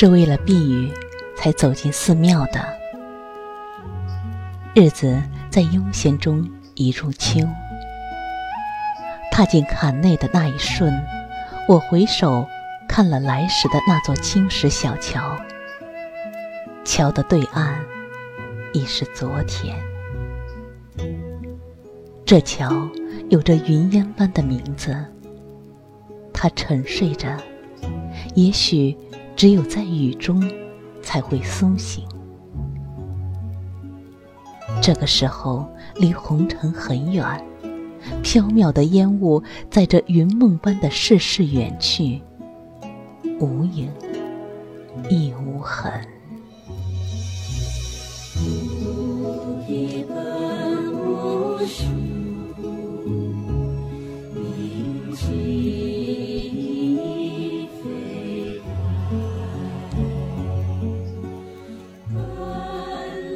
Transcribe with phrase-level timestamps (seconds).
[0.00, 0.92] 是为了避雨
[1.36, 2.64] 才走进寺庙的。
[4.72, 5.20] 日子
[5.50, 7.40] 在悠闲中已入秋。
[9.32, 10.94] 踏进坎内的那一瞬，
[11.66, 12.46] 我回首
[12.88, 15.36] 看了来时的那座青石小桥。
[16.84, 17.84] 桥的对岸
[18.72, 19.74] 已是昨天。
[22.24, 22.88] 这桥
[23.30, 24.96] 有着云烟般的名字，
[26.32, 27.36] 它沉睡着，
[28.36, 28.96] 也许。
[29.38, 30.42] 只有在雨中，
[31.00, 32.04] 才会苏醒。
[34.82, 37.24] 这个时候，离红尘很远，
[38.20, 42.20] 飘渺的烟雾载着云梦般的世事远去，
[43.38, 43.88] 无影
[45.08, 45.92] 亦无痕。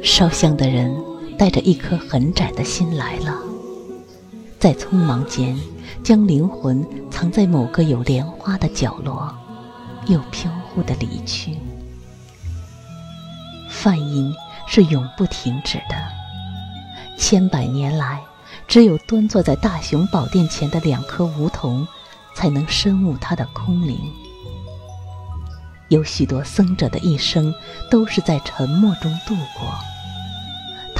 [0.03, 0.93] 烧香的人
[1.37, 3.39] 带着一颗很窄的心来了，
[4.59, 5.57] 在匆忙间
[6.03, 9.33] 将灵魂藏在某个有莲花的角落，
[10.07, 11.57] 又飘忽的离去。
[13.69, 14.33] 梵音
[14.67, 15.95] 是永不停止的，
[17.17, 18.21] 千百年来，
[18.67, 21.87] 只有端坐在大雄宝殿前的两颗梧桐，
[22.35, 23.97] 才能深悟它的空灵。
[25.87, 27.53] 有许多僧者的一生，
[27.89, 29.73] 都是在沉默中度过。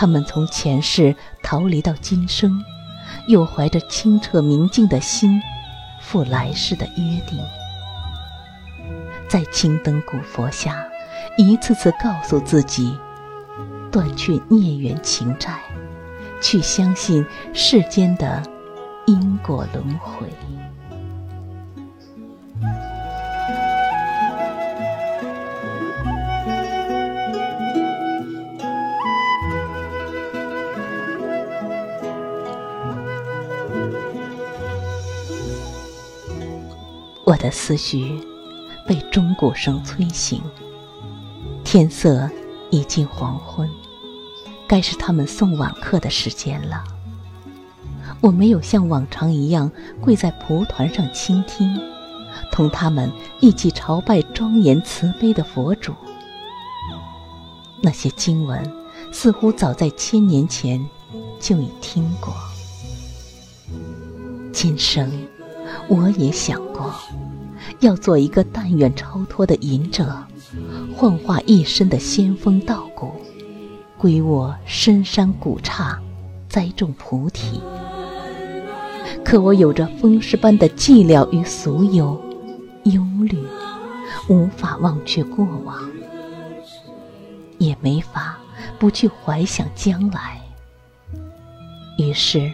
[0.04, 2.62] 他们从前世逃离到今生，
[3.30, 5.42] 又怀着清澈明净的心，
[6.02, 7.40] 赴来世的约定，
[9.30, 10.86] 在青灯古佛下，
[11.38, 13.00] 一次次告诉自己，
[13.94, 15.58] 断去孽缘情债，
[16.42, 18.44] 去相信世间的
[19.06, 20.28] 因果轮回。
[37.34, 38.22] 我的思绪
[38.88, 40.40] 被钟鼓声催醒，
[41.64, 42.30] 天色
[42.70, 43.68] 已近黄昏，
[44.68, 46.84] 该是他们送晚课的时间了。
[48.22, 51.82] 我没有像往常一样跪在蒲团上倾听，
[52.52, 55.92] 同他们一起朝拜庄严慈悲的佛主。
[57.82, 58.62] 那些经文
[59.12, 60.88] 似乎早在千年前
[61.40, 62.32] 就已听过，
[64.54, 65.23] 今生。
[65.90, 66.94] 我也想过，
[67.80, 70.16] 要做一个但愿超脱的隐者，
[70.96, 73.12] 幻化一身的仙风道骨，
[73.98, 76.00] 归我深山古刹，
[76.50, 77.62] 栽种菩提。
[79.24, 82.20] 可我有着风湿般的寂寥与俗忧、
[82.84, 83.38] 忧虑，
[84.30, 85.78] 无法忘却过往，
[87.58, 88.38] 也没法
[88.80, 90.42] 不去怀想将来。
[91.98, 92.52] 于是，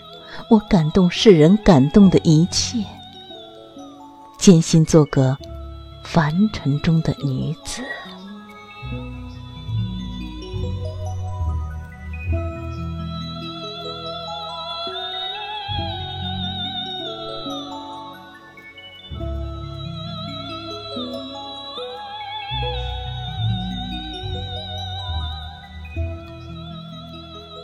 [0.50, 2.84] 我感动世人感动的一切。
[4.40, 5.38] 艰辛做个
[6.02, 7.84] 凡尘中的女子，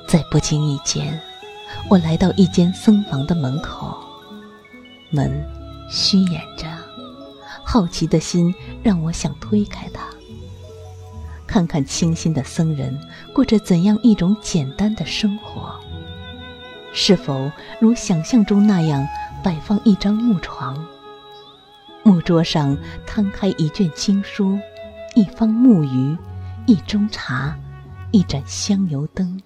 [0.05, 1.17] 在不经意间，
[1.89, 3.97] 我来到一间僧房的门口，
[5.09, 5.54] 门。
[5.89, 6.67] 虚掩着，
[7.63, 8.53] 好奇的心
[8.83, 10.03] 让我想推开它，
[11.45, 12.97] 看看清新的僧人
[13.33, 15.79] 过着怎样一种简单的生活。
[16.93, 19.05] 是否如想象中那样
[19.43, 20.85] 摆放一张木床，
[22.03, 24.57] 木桌上摊开一卷经书，
[25.13, 26.17] 一方木鱼，
[26.65, 27.55] 一盅茶，
[28.11, 29.41] 一盏香油灯，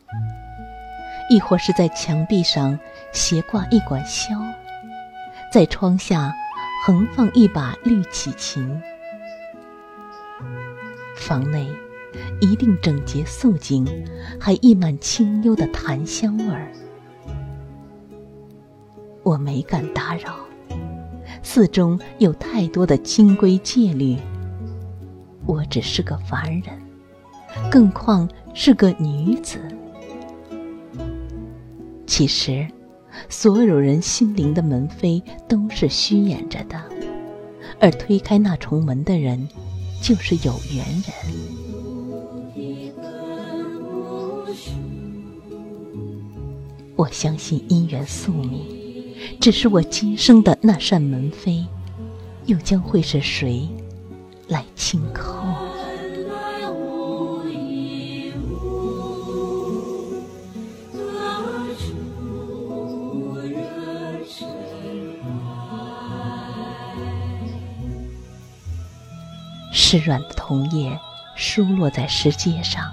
[1.30, 2.77] 亦或是在墙壁上
[3.12, 4.38] 斜挂一管箫？
[5.51, 6.31] 在窗下
[6.86, 8.80] 横放一把绿绮琴，
[11.16, 11.68] 房内
[12.40, 13.86] 一定整洁肃静，
[14.40, 16.72] 还溢满清幽的檀香味儿。
[19.24, 20.36] 我没敢打扰，
[21.42, 24.18] 寺中有太多的清规戒律，
[25.48, 26.80] 我只是个凡人，
[27.72, 29.60] 更况是个女子。
[32.06, 32.68] 其实，
[33.27, 36.81] 所有人心灵的门扉都是虚掩着的，
[37.80, 39.48] 而推开那重门的人，
[40.01, 41.13] 就是有缘人。
[46.95, 48.62] 我相信姻缘宿命，
[49.39, 51.65] 只是我今生的那扇门扉，
[52.45, 53.68] 又将会是谁
[54.48, 55.49] 来轻叩？
[69.81, 70.99] 湿软的桐叶
[71.37, 72.91] 疏落在石阶上，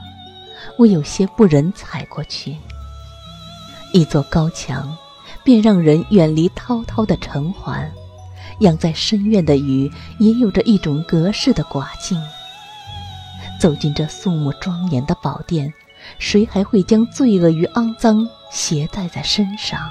[0.78, 2.56] 我有些不忍踩过去。
[3.92, 4.96] 一座高墙，
[5.42, 7.90] 便让人远离滔滔的城环；
[8.60, 12.22] 养在深院的雨，也有着一种隔世的寡静。
[13.58, 15.74] 走进这肃穆庄严的宝殿，
[16.20, 19.90] 谁还会将罪恶与肮脏携带在身上？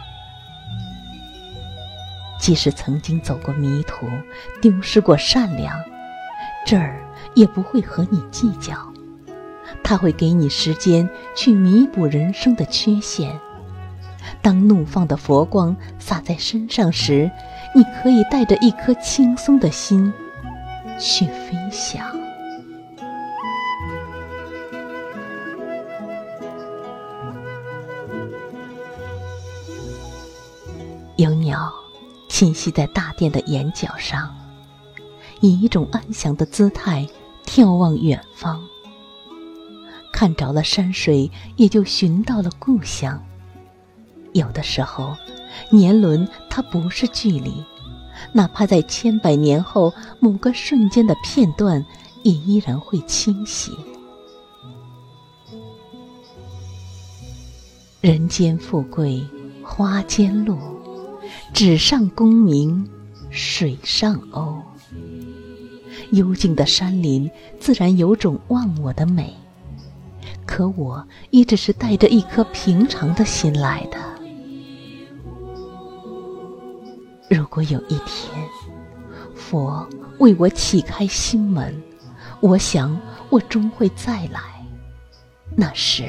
[2.39, 4.07] 即使曾经走过迷途，
[4.61, 5.77] 丢失过善良，
[6.65, 6.99] 这儿
[7.35, 8.73] 也不会和你计较。
[9.83, 13.39] 他会给你时间去弥补人生的缺陷。
[14.41, 17.29] 当怒放的佛光洒在身上时，
[17.75, 20.11] 你可以带着一颗轻松的心
[20.99, 22.03] 去飞翔。
[31.17, 31.71] 有鸟
[32.29, 34.35] 栖息在大殿的檐角上，
[35.41, 37.07] 以一种安详的姿态
[37.45, 38.61] 眺望远方。
[40.11, 43.21] 看着了山水，也就寻到了故乡。
[44.33, 45.15] 有的时候，
[45.69, 47.63] 年轮它不是距离，
[48.31, 51.85] 哪怕在千百年后某个瞬间的片段，
[52.23, 53.71] 也依然会清晰。
[58.01, 59.25] 人间富贵
[59.63, 60.57] 花间路，
[61.53, 62.87] 纸上功名
[63.29, 64.61] 水上鸥。
[66.11, 67.29] 幽静的山林
[67.59, 69.33] 自然有种忘我的美，
[70.45, 73.97] 可我也只是带着一颗平常的心来的。
[77.29, 78.31] 如果有一天，
[79.35, 79.87] 佛
[80.19, 81.81] 为我启开心门，
[82.39, 82.97] 我想
[83.29, 84.39] 我终会再来。
[85.55, 86.03] 那时，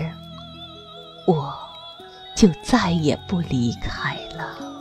[1.26, 1.54] 我
[2.36, 4.75] 就再也不离开了。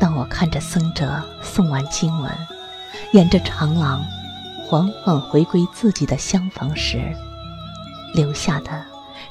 [0.00, 2.32] 当我看着僧者诵完经文，
[3.12, 4.02] 沿着长廊
[4.66, 7.14] 缓缓回归自己的厢房时，
[8.14, 8.82] 留下的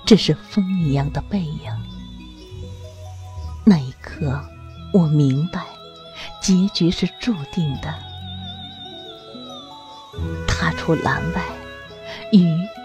[0.05, 1.71] 只是风一样的背影。
[3.65, 4.39] 那一刻，
[4.93, 5.65] 我明白，
[6.39, 7.91] 结局是注定的。
[10.47, 11.41] 踏出栏外，
[12.31, 12.39] 雨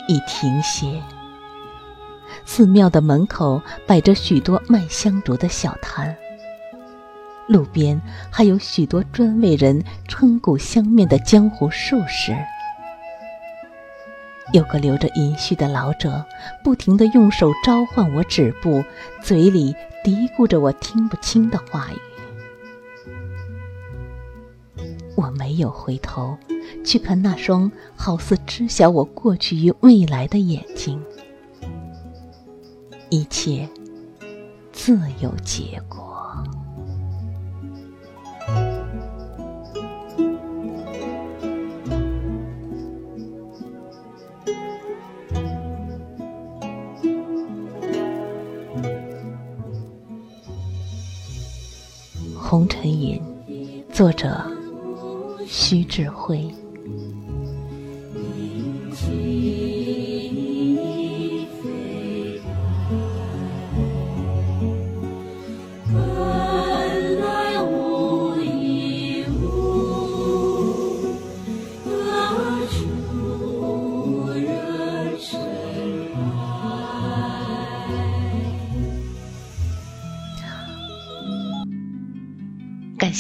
[0.09, 1.03] 已停歇。
[2.47, 6.17] 寺庙的门口摆着许多卖香烛的小摊。
[7.47, 12.35] 路边还有许多专为人称骨相面的江湖术士，
[14.53, 16.25] 有个留着银须的老者，
[16.63, 18.83] 不停地用手召唤我止步，
[19.23, 21.99] 嘴里嘀咕着我听不清的话语。
[25.17, 26.37] 我没有回头
[26.85, 31.01] 去看那双好似知晓我过去与未来的眼睛，
[33.11, 33.69] 一切
[34.73, 36.04] 自有结果。
[52.55, 53.21] 红尘云，
[53.93, 54.41] 作者
[55.45, 56.49] 徐志辉。